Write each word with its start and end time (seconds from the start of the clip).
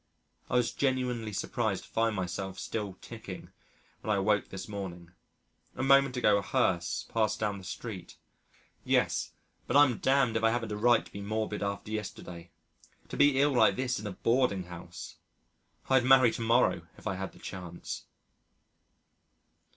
I 0.49 0.55
was 0.55 0.71
genuinely 0.73 1.31
surprised 1.31 1.83
to 1.83 1.89
find 1.91 2.15
myself 2.15 2.57
still 2.57 2.95
ticking 3.01 3.51
when 4.01 4.09
I 4.11 4.15
awoke 4.17 4.49
this 4.49 4.67
morning. 4.67 5.11
A 5.75 5.83
moment 5.83 6.17
ago 6.17 6.39
a 6.39 6.41
hearse 6.41 7.05
passed 7.07 7.39
down 7.39 7.59
the 7.59 7.63
street.... 7.63 8.17
Yes, 8.83 9.33
but 9.67 9.77
I'm 9.77 9.99
damned 9.99 10.37
if 10.37 10.43
I 10.43 10.49
haven't 10.49 10.71
a 10.71 10.75
right 10.75 11.05
to 11.05 11.11
be 11.11 11.21
morbid 11.21 11.61
after 11.61 11.91
yesterday. 11.91 12.49
To 13.09 13.15
be 13.15 13.39
ill 13.39 13.51
like 13.53 13.75
this 13.75 13.99
in 13.99 14.07
a 14.07 14.13
boarding 14.13 14.63
house! 14.63 15.17
I'd 15.87 16.03
marry 16.03 16.31
to 16.31 16.41
morrow 16.41 16.87
if 16.97 17.05
I 17.05 17.13
had 17.13 17.33
the 17.33 17.37
chance. 17.37 18.05